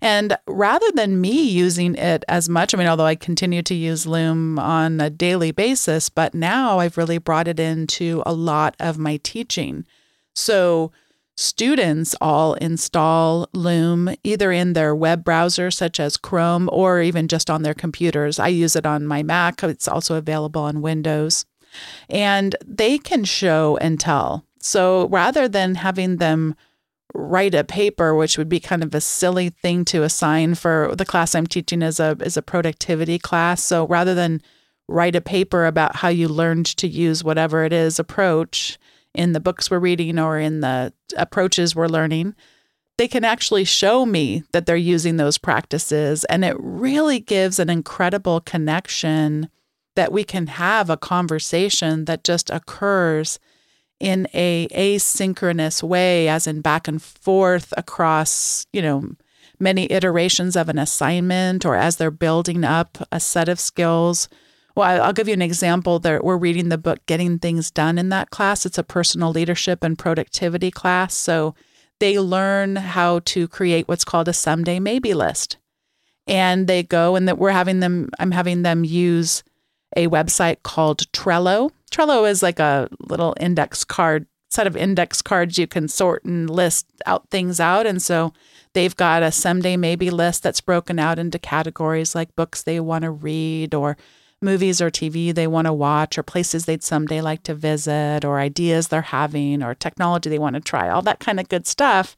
And 0.04 0.36
rather 0.48 0.88
than 0.96 1.22
me 1.22 1.48
using 1.48 1.94
it 1.94 2.26
as 2.28 2.50
much, 2.50 2.74
I 2.74 2.78
mean, 2.78 2.88
although 2.88 3.06
I 3.06 3.14
continue 3.16 3.62
to 3.62 3.76
use 3.76 4.08
Loom 4.08 4.58
on 4.58 5.00
a 5.00 5.12
daily 5.12 5.52
basis, 5.52 6.10
but 6.10 6.34
now 6.34 6.80
I've 6.80 6.98
really 6.98 7.20
brought 7.20 7.48
it 7.48 7.60
into 7.60 8.24
a 8.26 8.34
lot 8.34 8.76
of 8.80 8.98
my 8.98 9.18
teaching. 9.18 9.86
So 10.34 10.92
Students 11.38 12.16
all 12.22 12.54
install 12.56 13.48
Loom 13.54 14.14
either 14.24 14.52
in 14.52 14.74
their 14.74 14.94
web 14.94 15.24
browser, 15.24 15.72
such 15.72 16.00
as 16.00 16.18
Chrome, 16.18 16.70
or 16.72 17.02
even 17.02 17.28
just 17.28 17.50
on 17.50 17.64
their 17.64 17.74
computers. 17.74 18.38
I 18.38 18.50
use 18.50 18.76
it 18.76 18.86
on 18.86 19.08
my 19.08 19.24
Mac, 19.24 19.64
it's 19.64 19.88
also 19.88 20.16
available 20.16 20.62
on 20.62 20.82
Windows. 20.82 21.46
And 22.10 22.56
they 22.66 22.98
can 22.98 23.24
show 23.24 23.78
and 23.82 24.00
tell. 24.00 24.46
So 24.60 25.08
rather 25.08 25.48
than 25.48 25.76
having 25.76 26.18
them 26.18 26.56
write 27.14 27.56
a 27.56 27.64
paper, 27.64 28.16
which 28.16 28.38
would 28.38 28.50
be 28.50 28.60
kind 28.60 28.84
of 28.84 28.94
a 28.94 29.02
silly 29.02 29.50
thing 29.50 29.86
to 29.86 30.04
assign 30.04 30.56
for 30.56 30.94
the 30.96 31.06
class 31.06 31.36
I'm 31.36 31.48
teaching 31.48 31.82
is 31.82 32.00
a 32.00 32.18
is 32.22 32.38
a 32.38 32.42
productivity 32.42 33.20
class. 33.20 33.64
So 33.64 33.88
rather 33.88 34.14
than 34.14 34.42
write 34.88 35.16
a 35.16 35.22
paper 35.22 35.66
about 35.66 35.98
how 35.98 36.10
you 36.10 36.28
learned 36.28 36.66
to 36.66 36.88
use 36.88 37.24
whatever 37.24 37.64
it 37.64 37.74
is 37.74 38.00
approach, 38.00 38.78
in 39.14 39.34
the 39.34 39.40
books 39.40 39.70
we're 39.70 39.80
reading 39.80 40.20
or 40.20 40.40
in 40.40 40.62
the 40.62 40.94
approaches 41.18 41.76
we're 41.76 41.88
learning, 41.88 42.36
they 42.98 43.08
can 43.08 43.26
actually 43.26 43.64
show 43.64 44.06
me 44.06 44.44
that 44.52 44.66
they're 44.66 44.76
using 44.76 45.18
those 45.18 45.38
practices. 45.38 46.24
And 46.26 46.46
it 46.46 46.56
really 46.60 47.20
gives 47.20 47.60
an 47.60 47.70
incredible 47.70 48.42
connection 48.42 49.50
that 49.96 50.12
we 50.12 50.24
can 50.24 50.48
have 50.48 50.90
a 50.90 50.98
conversation 50.98 52.06
that 52.06 52.24
just 52.24 52.50
occurs 52.50 53.40
in 54.00 54.28
a 54.34 54.68
asynchronous 54.70 55.84
way 55.84 56.28
as 56.28 56.48
in 56.48 56.62
back 56.62 56.88
and 56.88 57.02
forth 57.02 57.72
across 57.78 58.66
you 58.74 58.82
know 58.82 59.12
many 59.60 59.92
iterations 59.92 60.56
of 60.56 60.70
an 60.70 60.80
assignment 60.80 61.66
or 61.66 61.76
as 61.76 61.98
they're 61.98 62.10
building 62.10 62.64
up 62.64 62.98
a 63.12 63.20
set 63.20 63.48
of 63.48 63.60
skills 63.60 64.28
well, 64.76 65.04
I'll 65.04 65.14
give 65.14 65.28
you 65.28 65.34
an 65.34 65.42
example. 65.42 66.00
There, 66.00 66.22
we're 66.22 66.38
reading 66.38 66.70
the 66.70 66.78
book 66.78 67.06
Getting 67.06 67.40
Things 67.40 67.72
Done 67.72 67.98
in 67.98 68.10
that 68.10 68.30
class. 68.30 68.66
It's 68.66 68.78
a 68.78 68.84
personal 68.84 69.32
leadership 69.32 69.84
and 69.84 69.98
productivity 69.98 70.72
class. 70.72 71.14
So 71.14 71.56
they 72.00 72.18
learn 72.20 72.78
how 72.78 73.20
to 73.20 73.48
create 73.48 73.88
what's 73.88 74.06
called 74.06 74.28
a 74.28 74.34
someday 74.34 74.80
maybe 74.80 75.14
list. 75.14 75.58
And 76.28 76.68
they 76.68 76.84
go 76.84 77.16
and 77.16 77.28
that 77.28 77.38
we're 77.38 77.52
having 77.52 77.80
them, 77.80 78.10
I'm 78.20 78.32
having 78.32 78.62
them 78.62 78.84
use 78.84 79.44
a 79.96 80.08
website 80.08 80.64
called 80.64 81.12
Trello. 81.12 81.72
Trello 81.92 82.30
is 82.30 82.42
like 82.42 82.60
a 82.60 82.88
little 83.02 83.36
index 83.40 83.84
card, 83.84 84.26
set 84.50 84.68
of 84.68 84.78
index 84.78 85.22
cards 85.22 85.58
you 85.58 85.68
can 85.68 85.88
sort 85.88 86.24
and 86.24 86.50
list 86.50 86.86
out 87.06 87.30
things 87.30 87.60
out. 87.60 87.86
And 87.86 88.02
so 88.02 88.34
they've 88.74 88.96
got 88.96 89.24
a 89.24 89.32
someday 89.32 89.76
maybe 89.78 90.10
list 90.10 90.44
that's 90.44 90.62
broken 90.62 91.00
out 91.00 91.20
into 91.20 91.38
categories 91.38 92.16
like 92.16 92.36
books 92.36 92.64
they 92.64 92.80
want 92.80 93.04
to 93.04 93.12
read 93.12 93.74
or 93.74 93.98
movies 94.42 94.82
or 94.82 94.90
TV 94.90 95.34
they 95.34 95.48
want 95.48 95.68
to 95.68 95.74
watch, 95.74 96.18
or 96.18 96.24
places 96.24 96.66
they'd 96.66 96.84
someday 96.84 97.22
like 97.22 97.44
to 97.44 97.54
visit, 97.54 98.26
or 98.26 98.40
ideas 98.40 98.88
they're 98.88 99.02
having, 99.02 99.62
or 99.62 99.76
technology 99.76 100.30
they 100.30 100.40
want 100.40 100.56
to 100.56 100.60
try, 100.60 100.90
all 100.90 101.02
that 101.04 101.20
kind 101.20 101.40
of 101.40 101.50
good 101.50 101.68
stuff. 101.68 102.18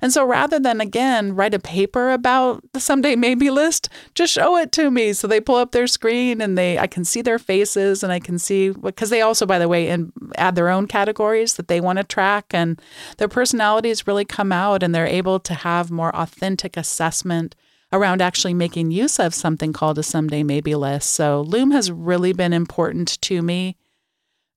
And 0.00 0.12
so 0.12 0.24
rather 0.24 0.58
than 0.60 0.80
again 0.80 1.34
write 1.34 1.54
a 1.54 1.58
paper 1.58 2.10
about 2.10 2.62
the 2.72 2.80
someday 2.80 3.16
maybe 3.16 3.50
list, 3.50 3.88
just 4.14 4.32
show 4.32 4.56
it 4.56 4.70
to 4.72 4.90
me. 4.90 5.12
So 5.12 5.26
they 5.26 5.40
pull 5.40 5.56
up 5.56 5.72
their 5.72 5.86
screen 5.86 6.40
and 6.40 6.56
they 6.56 6.78
I 6.78 6.86
can 6.86 7.04
see 7.04 7.22
their 7.22 7.38
faces 7.38 8.02
and 8.02 8.12
I 8.12 8.20
can 8.20 8.38
see 8.38 8.70
because 8.70 9.10
they 9.10 9.22
also, 9.22 9.46
by 9.46 9.58
the 9.58 9.68
way, 9.68 9.88
and 9.88 10.12
add 10.36 10.54
their 10.54 10.68
own 10.68 10.86
categories 10.86 11.54
that 11.54 11.68
they 11.68 11.80
want 11.80 11.98
to 11.98 12.04
track 12.04 12.46
and 12.50 12.80
their 13.18 13.28
personalities 13.28 14.06
really 14.06 14.24
come 14.24 14.52
out 14.52 14.82
and 14.82 14.94
they're 14.94 15.06
able 15.06 15.40
to 15.40 15.54
have 15.54 15.90
more 15.90 16.14
authentic 16.14 16.76
assessment 16.76 17.56
around 17.94 18.20
actually 18.20 18.54
making 18.54 18.90
use 18.90 19.20
of 19.20 19.32
something 19.32 19.72
called 19.72 19.98
a 19.98 20.02
someday 20.02 20.42
maybe 20.42 20.74
list. 20.74 21.12
So 21.12 21.42
Loom 21.42 21.70
has 21.70 21.92
really 21.92 22.32
been 22.32 22.52
important 22.52 23.20
to 23.22 23.40
me. 23.40 23.76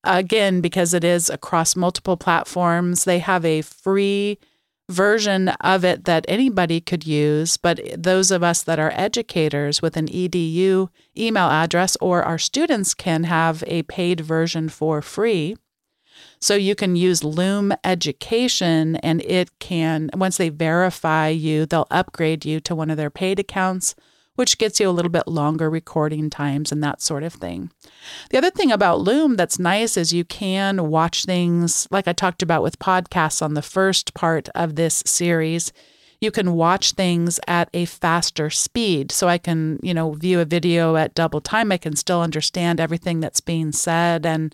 Again, 0.03 0.59
because 0.59 0.93
it 0.93 1.03
is 1.03 1.29
across 1.29 1.75
multiple 1.75 2.17
platforms, 2.17 3.03
they 3.03 3.19
have 3.19 3.45
a 3.45 3.61
free 3.61 4.39
version 4.89 5.49
of 5.49 5.83
it 5.83 6.05
that 6.05 6.25
anybody 6.27 6.81
could 6.81 7.05
use, 7.05 7.57
but 7.57 7.79
those 7.95 8.31
of 8.31 8.41
us 8.41 8.63
that 8.63 8.79
are 8.79 8.93
educators 8.95 9.81
with 9.81 9.97
an 9.97 10.07
EDU 10.07 10.89
email 11.15 11.49
address 11.49 11.95
or 12.01 12.23
our 12.23 12.37
students 12.37 12.93
can 12.93 13.25
have 13.25 13.63
a 13.67 13.83
paid 13.83 14.21
version 14.21 14.69
for 14.69 15.01
free. 15.01 15.55
So 16.39 16.55
you 16.55 16.75
can 16.75 16.95
use 16.95 17.23
Loom 17.23 17.73
Education 17.83 18.97
and 18.97 19.21
it 19.21 19.57
can, 19.59 20.09
once 20.13 20.37
they 20.37 20.49
verify 20.49 21.29
you, 21.29 21.65
they'll 21.65 21.87
upgrade 21.89 22.45
you 22.45 22.59
to 22.61 22.75
one 22.75 22.89
of 22.89 22.97
their 22.97 23.09
paid 23.09 23.39
accounts, 23.39 23.95
which 24.35 24.57
gets 24.57 24.79
you 24.79 24.87
a 24.87 24.91
little 24.91 25.11
bit 25.11 25.27
longer 25.27 25.69
recording 25.69 26.29
times 26.29 26.71
and 26.71 26.83
that 26.83 27.01
sort 27.01 27.23
of 27.23 27.33
thing. 27.33 27.71
The 28.29 28.37
other 28.37 28.51
thing 28.51 28.71
about 28.71 29.01
Loom 29.01 29.35
that's 29.35 29.57
nice 29.57 29.97
is 29.97 30.13
you 30.13 30.25
can 30.25 30.89
watch 30.89 31.25
things 31.25 31.87
like 31.89 32.07
I 32.07 32.13
talked 32.13 32.43
about 32.43 32.61
with 32.61 32.79
podcasts 32.79 33.41
on 33.41 33.55
the 33.55 33.61
first 33.61 34.13
part 34.13 34.47
of 34.53 34.75
this 34.75 35.01
series 35.05 35.73
you 36.19 36.31
can 36.31 36.53
watch 36.53 36.93
things 36.93 37.39
at 37.47 37.69
a 37.73 37.85
faster 37.85 38.49
speed. 38.49 39.11
So 39.11 39.27
I 39.27 39.37
can, 39.37 39.79
you 39.83 39.93
know, 39.93 40.13
view 40.13 40.39
a 40.39 40.45
video 40.45 40.95
at 40.95 41.13
double 41.13 41.41
time. 41.41 41.71
I 41.71 41.77
can 41.77 41.95
still 41.95 42.21
understand 42.21 42.79
everything 42.79 43.19
that's 43.19 43.41
being 43.41 43.71
said 43.71 44.25
and 44.25 44.53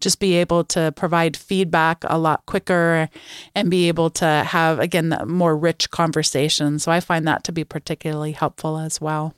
just 0.00 0.20
be 0.20 0.34
able 0.34 0.64
to 0.64 0.92
provide 0.92 1.36
feedback 1.36 2.04
a 2.04 2.18
lot 2.18 2.46
quicker 2.46 3.08
and 3.54 3.70
be 3.70 3.88
able 3.88 4.10
to 4.10 4.26
have, 4.26 4.78
again, 4.78 5.16
more 5.26 5.56
rich 5.56 5.90
conversations. 5.90 6.82
So 6.84 6.92
I 6.92 7.00
find 7.00 7.26
that 7.26 7.44
to 7.44 7.52
be 7.52 7.64
particularly 7.64 8.32
helpful 8.32 8.78
as 8.78 9.00
well. 9.00 9.34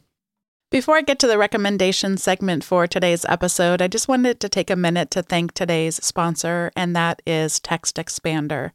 Before 0.71 0.97
I 0.97 1.03
get 1.03 1.19
to 1.19 1.27
the 1.27 1.37
recommendation 1.37 2.17
segment 2.17 2.65
for 2.65 2.87
today's 2.87 3.27
episode, 3.27 3.83
I 3.83 3.89
just 3.89 4.09
wanted 4.09 4.41
to 4.41 4.49
take 4.49 4.71
a 4.71 4.77
minute 4.77 5.11
to 5.11 5.23
thank 5.23 5.53
today's 5.53 5.97
sponsor, 5.97 6.73
and 6.75 6.97
that 6.97 7.21
is 7.27 7.61
Text 7.61 7.97
Expander. 7.97 8.71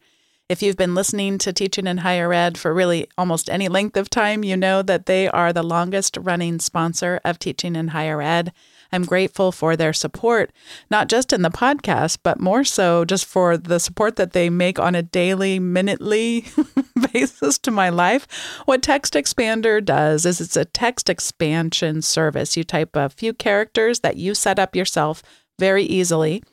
If 0.47 0.62
you've 0.62 0.77
been 0.77 0.95
listening 0.95 1.39
to 1.39 1.51
Teaching 1.51 1.88
in 1.88 1.97
Higher 1.97 2.31
Ed 2.31 2.57
for 2.57 2.74
really 2.74 3.09
almost 3.17 3.50
any 3.50 3.67
length 3.67 3.97
of 3.97 4.09
time, 4.09 4.43
you 4.43 4.55
know 4.55 4.81
that 4.83 5.07
they 5.07 5.27
are 5.27 5.51
the 5.51 5.63
longest 5.63 6.17
running 6.21 6.59
sponsor 6.59 7.19
of 7.25 7.39
Teaching 7.39 7.75
in 7.75 7.89
Higher 7.89 8.21
Ed. 8.21 8.53
I'm 8.91 9.03
grateful 9.03 9.51
for 9.51 9.75
their 9.75 9.94
support, 9.94 10.51
not 10.89 11.10
just 11.10 11.34
in 11.34 11.41
the 11.41 11.50
podcast, 11.50 12.20
but 12.24 12.39
more 12.39 12.63
so 12.63 13.06
just 13.06 13.25
for 13.25 13.58
the 13.58 13.79
support 13.79 14.15
that 14.15 14.34
they 14.34 14.50
make 14.50 14.79
on 14.79 14.96
a 14.96 15.03
daily, 15.03 15.60
minutely 15.60 16.46
basis 17.13 17.58
to 17.60 17.72
my 17.72 17.89
life. 17.89 18.27
What 18.65 18.82
Text 18.82 19.13
Expander 19.13 19.84
does 19.84 20.25
is 20.25 20.41
it's 20.41 20.58
a 20.58 20.65
text 20.65 21.10
expansion 21.10 22.01
service. 22.01 22.58
You 22.58 22.63
type 22.63 22.96
a 22.96 23.10
few 23.10 23.34
characters 23.34 24.01
that 24.01 24.17
you 24.17 24.36
set 24.36 24.60
up 24.60 24.75
yourself 24.75 25.22
very 25.60 25.84
easily, 25.84 26.44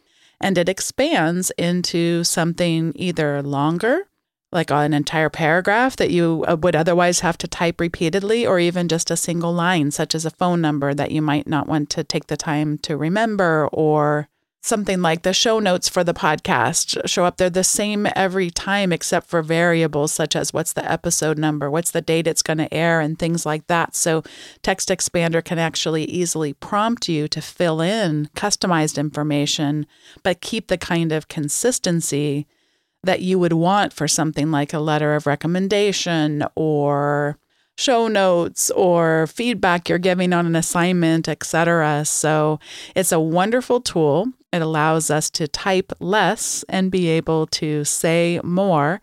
and 0.40 0.58
it 0.58 0.68
expands 0.68 1.50
into 1.52 2.24
something 2.24 2.92
either 2.96 3.42
longer 3.42 4.08
like 4.54 4.70
an 4.70 4.94
entire 4.94 5.28
paragraph 5.28 5.96
that 5.96 6.10
you 6.10 6.44
uh, 6.48 6.56
would 6.60 6.76
otherwise 6.76 7.20
have 7.20 7.36
to 7.38 7.48
type 7.48 7.80
repeatedly, 7.80 8.46
or 8.46 8.58
even 8.58 8.88
just 8.88 9.10
a 9.10 9.16
single 9.16 9.52
line, 9.52 9.90
such 9.90 10.14
as 10.14 10.24
a 10.24 10.30
phone 10.30 10.60
number 10.60 10.94
that 10.94 11.10
you 11.10 11.20
might 11.20 11.46
not 11.46 11.66
want 11.66 11.90
to 11.90 12.04
take 12.04 12.28
the 12.28 12.36
time 12.36 12.78
to 12.78 12.96
remember, 12.96 13.68
or 13.72 14.28
something 14.64 15.02
like 15.02 15.22
the 15.22 15.34
show 15.34 15.58
notes 15.58 15.90
for 15.90 16.02
the 16.02 16.14
podcast 16.14 17.06
show 17.06 17.24
up. 17.26 17.36
They're 17.36 17.50
the 17.50 17.62
same 17.64 18.06
every 18.16 18.48
time, 18.48 18.92
except 18.92 19.26
for 19.26 19.42
variables 19.42 20.12
such 20.12 20.34
as 20.34 20.54
what's 20.54 20.72
the 20.72 20.90
episode 20.90 21.36
number, 21.36 21.70
what's 21.70 21.90
the 21.90 22.00
date 22.00 22.26
it's 22.26 22.42
going 22.42 22.58
to 22.58 22.72
air, 22.72 23.00
and 23.00 23.18
things 23.18 23.44
like 23.44 23.66
that. 23.66 23.94
So, 23.94 24.22
Text 24.62 24.88
Expander 24.88 25.44
can 25.44 25.58
actually 25.58 26.04
easily 26.04 26.54
prompt 26.54 27.08
you 27.08 27.28
to 27.28 27.42
fill 27.42 27.80
in 27.80 28.30
customized 28.34 28.98
information, 28.98 29.86
but 30.22 30.40
keep 30.40 30.68
the 30.68 30.78
kind 30.78 31.12
of 31.12 31.28
consistency 31.28 32.46
that 33.06 33.20
you 33.20 33.38
would 33.38 33.52
want 33.52 33.92
for 33.92 34.08
something 34.08 34.50
like 34.50 34.72
a 34.72 34.78
letter 34.78 35.14
of 35.14 35.26
recommendation 35.26 36.44
or 36.54 37.38
show 37.76 38.08
notes 38.08 38.70
or 38.70 39.26
feedback 39.26 39.88
you're 39.88 39.98
giving 39.98 40.32
on 40.32 40.46
an 40.46 40.56
assignment, 40.56 41.28
etc. 41.28 42.04
So 42.04 42.58
it's 42.94 43.12
a 43.12 43.20
wonderful 43.20 43.80
tool. 43.80 44.28
It 44.52 44.62
allows 44.62 45.10
us 45.10 45.30
to 45.30 45.48
type 45.48 45.92
less 45.98 46.64
and 46.68 46.88
be 46.88 47.08
able 47.08 47.48
to 47.48 47.82
say 47.82 48.40
more. 48.44 49.00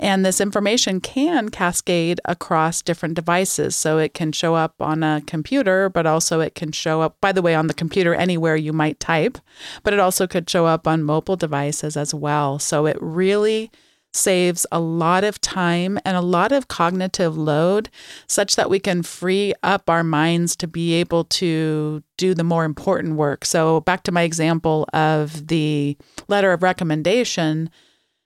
And 0.00 0.24
this 0.24 0.40
information 0.40 1.02
can 1.02 1.50
cascade 1.50 2.22
across 2.24 2.80
different 2.80 3.14
devices. 3.14 3.76
So 3.76 3.98
it 3.98 4.14
can 4.14 4.32
show 4.32 4.54
up 4.54 4.80
on 4.80 5.02
a 5.02 5.22
computer, 5.26 5.90
but 5.90 6.06
also 6.06 6.40
it 6.40 6.54
can 6.54 6.72
show 6.72 7.02
up, 7.02 7.20
by 7.20 7.32
the 7.32 7.42
way, 7.42 7.54
on 7.54 7.66
the 7.66 7.74
computer 7.74 8.14
anywhere 8.14 8.56
you 8.56 8.72
might 8.72 8.98
type, 8.98 9.36
but 9.82 9.92
it 9.92 10.00
also 10.00 10.26
could 10.26 10.48
show 10.48 10.64
up 10.64 10.88
on 10.88 11.02
mobile 11.02 11.36
devices 11.36 11.98
as 11.98 12.14
well. 12.14 12.58
So 12.58 12.86
it 12.86 12.96
really 12.98 13.70
saves 14.14 14.66
a 14.70 14.80
lot 14.80 15.24
of 15.24 15.40
time 15.40 15.98
and 16.04 16.16
a 16.16 16.22
lot 16.22 16.52
of 16.52 16.68
cognitive 16.68 17.36
load, 17.36 17.90
such 18.26 18.56
that 18.56 18.70
we 18.70 18.78
can 18.78 19.02
free 19.02 19.54
up 19.62 19.90
our 19.90 20.04
minds 20.04 20.56
to 20.56 20.66
be 20.66 20.94
able 20.94 21.24
to 21.24 22.02
do 22.16 22.34
the 22.34 22.44
more 22.44 22.64
important 22.64 23.16
work. 23.16 23.44
So, 23.44 23.80
back 23.80 24.02
to 24.04 24.12
my 24.12 24.22
example 24.22 24.86
of 24.92 25.48
the 25.48 25.96
letter 26.28 26.52
of 26.52 26.62
recommendation. 26.62 27.70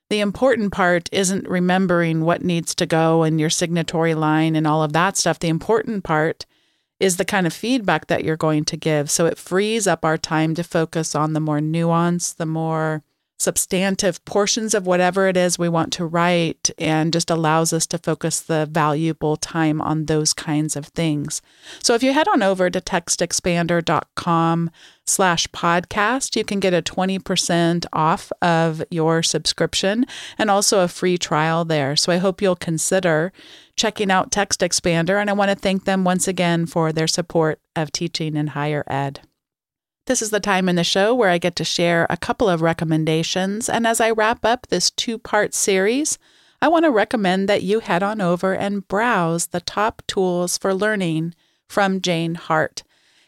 The 0.09 0.21
important 0.21 0.73
part 0.73 1.07
isn't 1.11 1.47
remembering 1.47 2.21
what 2.21 2.43
needs 2.43 2.73
to 2.75 2.87
go 2.87 3.21
and 3.21 3.39
your 3.39 3.51
signatory 3.51 4.15
line 4.15 4.55
and 4.55 4.65
all 4.65 4.81
of 4.81 4.93
that 4.93 5.17
stuff. 5.17 5.37
The 5.37 5.49
important 5.49 6.03
part 6.03 6.47
is 6.99 7.17
the 7.17 7.25
kind 7.25 7.47
of 7.47 7.53
feedback 7.53 8.07
that 8.07 8.23
you're 8.23 8.35
going 8.35 8.65
to 8.65 8.77
give. 8.77 9.09
So 9.09 9.25
it 9.25 9.37
frees 9.37 9.87
up 9.87 10.03
our 10.03 10.17
time 10.17 10.53
to 10.55 10.63
focus 10.63 11.15
on 11.15 11.33
the 11.33 11.39
more 11.39 11.59
nuanced, 11.59 12.35
the 12.35 12.45
more 12.45 13.03
substantive 13.39 14.23
portions 14.25 14.73
of 14.73 14.85
whatever 14.85 15.27
it 15.27 15.37
is 15.37 15.57
we 15.57 15.69
want 15.69 15.93
to 15.93 16.05
write 16.05 16.69
and 16.77 17.13
just 17.13 17.31
allows 17.31 17.71
us 17.71 17.87
to 17.87 17.97
focus 17.97 18.41
the 18.41 18.67
valuable 18.69 19.37
time 19.37 19.81
on 19.81 20.05
those 20.05 20.33
kinds 20.33 20.75
of 20.75 20.87
things. 20.87 21.41
So 21.81 21.95
if 21.95 22.03
you 22.03 22.13
head 22.13 22.27
on 22.27 22.43
over 22.43 22.69
to 22.69 22.81
textexpander.com 22.81 24.71
slash 25.05 25.47
podcast, 25.47 26.35
you 26.35 26.43
can 26.43 26.59
get 26.59 26.73
a 26.73 26.81
20% 26.81 27.85
off 27.93 28.31
of 28.41 28.83
your 28.91 29.23
subscription 29.23 30.05
and 30.37 30.51
also 30.51 30.81
a 30.81 30.89
free 30.89 31.17
trial 31.17 31.63
there. 31.63 31.95
So 31.95 32.11
I 32.11 32.17
hope 32.17 32.41
you'll 32.41 32.57
consider 32.57 33.31
checking 33.77 34.11
out 34.11 34.31
Text 34.31 34.59
Expander 34.59 35.19
and 35.19 35.29
I 35.29 35.33
want 35.33 35.49
to 35.49 35.55
thank 35.55 35.85
them 35.85 36.03
once 36.03 36.27
again 36.27 36.65
for 36.65 36.91
their 36.91 37.07
support 37.07 37.61
of 37.73 37.93
teaching 37.93 38.35
in 38.35 38.47
higher 38.47 38.83
ed. 38.87 39.21
This 40.09 40.23
is 40.23 40.31
the 40.31 40.39
time 40.39 40.67
in 40.67 40.75
the 40.75 40.83
show 40.83 41.13
where 41.13 41.29
I 41.29 41.37
get 41.37 41.55
to 41.57 41.63
share 41.63 42.07
a 42.09 42.17
couple 42.17 42.49
of 42.49 42.63
recommendations. 42.63 43.69
And 43.69 43.85
as 43.85 44.01
I 44.01 44.09
wrap 44.09 44.43
up 44.43 44.65
this 44.65 44.89
two 44.89 45.19
part 45.19 45.53
series, 45.53 46.17
I 46.63 46.67
want 46.67 46.85
to 46.85 46.89
recommend 46.89 47.47
that 47.47 47.61
you 47.61 47.79
head 47.79 48.01
on 48.01 48.19
over 48.19 48.55
and 48.55 48.87
browse 48.87 49.45
the 49.45 49.61
top 49.61 50.01
tools 50.07 50.57
for 50.57 50.73
learning 50.73 51.35
from 51.67 52.01
Jane 52.01 52.33
Hart. 52.33 52.81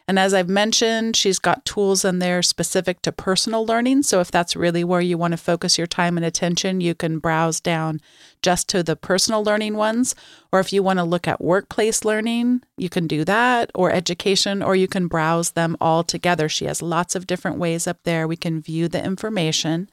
And 0.07 0.17
as 0.17 0.33
I've 0.33 0.50
mentioned, 0.50 1.15
she's 1.15 1.38
got 1.38 1.65
tools 1.65 2.03
in 2.03 2.17
there 2.17 2.41
specific 2.41 3.03
to 3.03 3.11
personal 3.11 3.63
learning. 3.63 4.01
So 4.01 4.19
if 4.19 4.31
that's 4.31 4.55
really 4.55 4.83
where 4.83 5.01
you 5.01 5.19
want 5.19 5.33
to 5.33 5.38
focus 5.38 5.77
your 5.77 5.85
time 5.85 6.17
and 6.17 6.25
attention, 6.25 6.81
you 6.81 6.95
can 6.95 7.19
browse 7.19 7.59
down 7.59 8.01
just 8.41 8.67
to 8.69 8.83
the 8.83 8.95
personal 8.95 9.43
learning 9.43 9.75
ones. 9.75 10.15
Or 10.51 10.60
if 10.60 10.74
you 10.74 10.83
want 10.83 11.00
to 11.00 11.03
look 11.03 11.27
at 11.27 11.41
workplace 11.41 12.03
learning, 12.03 12.63
you 12.77 12.89
can 12.89 13.07
do 13.07 13.24
that, 13.25 13.71
or 13.74 13.91
education, 13.91 14.62
or 14.62 14.75
you 14.75 14.88
can 14.88 15.07
browse 15.07 15.51
them 15.51 15.77
all 15.79 16.03
together. 16.03 16.50
She 16.50 16.65
has 16.65 16.81
lots 16.81 17.15
of 17.15 17.27
different 17.27 17.57
ways 17.57 17.88
up 17.88 18.00
there. 18.03 18.27
We 18.27 18.36
can 18.36 18.62
view 18.62 18.88
the 18.88 19.03
information. 19.03 19.89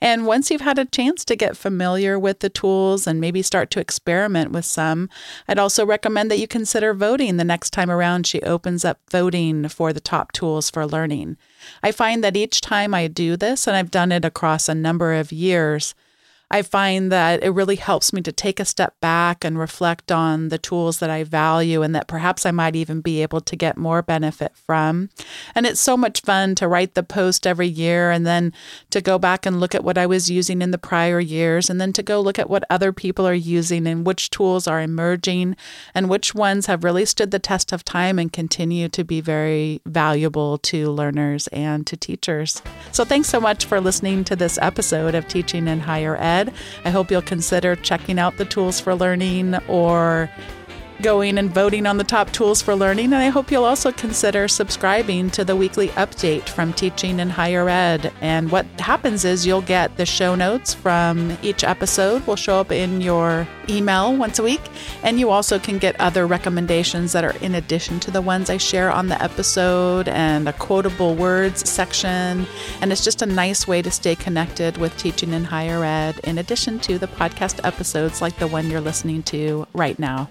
And 0.00 0.26
once 0.26 0.50
you've 0.50 0.60
had 0.60 0.78
a 0.78 0.84
chance 0.84 1.24
to 1.24 1.36
get 1.36 1.56
familiar 1.56 2.18
with 2.18 2.40
the 2.40 2.48
tools 2.48 3.06
and 3.06 3.20
maybe 3.20 3.42
start 3.42 3.70
to 3.72 3.80
experiment 3.80 4.52
with 4.52 4.64
some, 4.64 5.08
I'd 5.46 5.58
also 5.58 5.84
recommend 5.84 6.30
that 6.30 6.38
you 6.38 6.46
consider 6.46 6.94
voting 6.94 7.36
the 7.36 7.44
next 7.44 7.70
time 7.70 7.90
around 7.90 8.26
she 8.26 8.40
opens 8.42 8.84
up 8.84 8.98
voting 9.10 9.68
for 9.68 9.92
the 9.92 10.00
top 10.00 10.32
tools 10.32 10.70
for 10.70 10.86
learning. 10.86 11.36
I 11.82 11.92
find 11.92 12.22
that 12.24 12.36
each 12.36 12.60
time 12.60 12.94
I 12.94 13.08
do 13.08 13.36
this, 13.36 13.66
and 13.66 13.76
I've 13.76 13.90
done 13.90 14.12
it 14.12 14.24
across 14.24 14.68
a 14.68 14.74
number 14.74 15.14
of 15.14 15.32
years, 15.32 15.94
I 16.50 16.62
find 16.62 17.12
that 17.12 17.42
it 17.42 17.50
really 17.50 17.76
helps 17.76 18.12
me 18.12 18.22
to 18.22 18.32
take 18.32 18.58
a 18.58 18.64
step 18.64 18.98
back 19.00 19.44
and 19.44 19.58
reflect 19.58 20.10
on 20.10 20.48
the 20.48 20.56
tools 20.56 20.98
that 20.98 21.10
I 21.10 21.24
value 21.24 21.82
and 21.82 21.94
that 21.94 22.08
perhaps 22.08 22.46
I 22.46 22.52
might 22.52 22.74
even 22.74 23.02
be 23.02 23.20
able 23.20 23.42
to 23.42 23.54
get 23.56 23.76
more 23.76 24.00
benefit 24.00 24.52
from. 24.56 25.10
And 25.54 25.66
it's 25.66 25.80
so 25.80 25.94
much 25.94 26.22
fun 26.22 26.54
to 26.54 26.66
write 26.66 26.94
the 26.94 27.02
post 27.02 27.46
every 27.46 27.68
year 27.68 28.10
and 28.10 28.26
then 28.26 28.54
to 28.90 29.02
go 29.02 29.18
back 29.18 29.44
and 29.44 29.60
look 29.60 29.74
at 29.74 29.84
what 29.84 29.98
I 29.98 30.06
was 30.06 30.30
using 30.30 30.62
in 30.62 30.70
the 30.70 30.78
prior 30.78 31.20
years 31.20 31.68
and 31.68 31.78
then 31.78 31.92
to 31.92 32.02
go 32.02 32.20
look 32.20 32.38
at 32.38 32.48
what 32.48 32.64
other 32.70 32.92
people 32.94 33.26
are 33.26 33.34
using 33.34 33.86
and 33.86 34.06
which 34.06 34.30
tools 34.30 34.66
are 34.66 34.80
emerging 34.80 35.54
and 35.94 36.08
which 36.08 36.34
ones 36.34 36.64
have 36.64 36.82
really 36.82 37.04
stood 37.04 37.30
the 37.30 37.38
test 37.38 37.72
of 37.72 37.84
time 37.84 38.18
and 38.18 38.32
continue 38.32 38.88
to 38.88 39.04
be 39.04 39.20
very 39.20 39.82
valuable 39.84 40.56
to 40.58 40.90
learners 40.90 41.46
and 41.48 41.86
to 41.86 41.96
teachers. 41.96 42.62
So 42.92 43.04
thanks 43.04 43.28
so 43.28 43.38
much 43.38 43.66
for 43.66 43.80
listening 43.80 44.24
to 44.24 44.36
this 44.36 44.58
episode 44.62 45.14
of 45.14 45.28
Teaching 45.28 45.68
in 45.68 45.80
Higher 45.80 46.16
Ed. 46.16 46.37
I 46.84 46.90
hope 46.90 47.10
you'll 47.10 47.22
consider 47.22 47.76
checking 47.76 48.18
out 48.18 48.36
the 48.36 48.44
tools 48.44 48.80
for 48.80 48.94
learning 48.94 49.56
or 49.68 50.30
going 51.00 51.38
and 51.38 51.50
voting 51.50 51.86
on 51.86 51.96
the 51.96 52.04
top 52.04 52.30
tools 52.32 52.60
for 52.60 52.74
learning. 52.74 53.06
And 53.06 53.16
I 53.16 53.28
hope 53.28 53.50
you'll 53.50 53.64
also 53.64 53.92
consider 53.92 54.48
subscribing 54.48 55.30
to 55.30 55.44
the 55.44 55.56
weekly 55.56 55.88
update 55.88 56.48
from 56.48 56.72
Teaching 56.72 57.20
in 57.20 57.30
Higher 57.30 57.68
Ed. 57.68 58.12
And 58.20 58.50
what 58.50 58.66
happens 58.78 59.24
is 59.24 59.46
you'll 59.46 59.62
get 59.62 59.96
the 59.96 60.06
show 60.06 60.34
notes 60.34 60.74
from 60.74 61.36
each 61.42 61.64
episode, 61.64 62.26
will 62.26 62.36
show 62.36 62.60
up 62.60 62.72
in 62.72 63.00
your 63.00 63.46
email 63.68 64.16
once 64.16 64.38
a 64.38 64.42
week. 64.42 64.60
And 65.02 65.20
you 65.20 65.30
also 65.30 65.58
can 65.58 65.78
get 65.78 65.98
other 66.00 66.26
recommendations 66.26 67.12
that 67.12 67.24
are 67.24 67.36
in 67.38 67.54
addition 67.54 68.00
to 68.00 68.10
the 68.10 68.22
ones 68.22 68.50
I 68.50 68.56
share 68.56 68.90
on 68.90 69.08
the 69.08 69.22
episode 69.22 70.08
and 70.08 70.48
a 70.48 70.52
quotable 70.52 71.14
words 71.14 71.68
section. 71.68 72.46
And 72.80 72.92
it's 72.92 73.04
just 73.04 73.22
a 73.22 73.26
nice 73.26 73.68
way 73.68 73.82
to 73.82 73.90
stay 73.90 74.14
connected 74.14 74.78
with 74.78 74.96
teaching 74.96 75.32
in 75.32 75.44
higher 75.44 75.84
ed, 75.84 76.20
in 76.24 76.38
addition 76.38 76.78
to 76.80 76.98
the 76.98 77.08
podcast 77.08 77.64
episodes 77.64 78.20
like 78.20 78.38
the 78.38 78.48
one 78.48 78.70
you're 78.70 78.80
listening 78.80 79.22
to 79.24 79.66
right 79.74 79.98
now. 79.98 80.30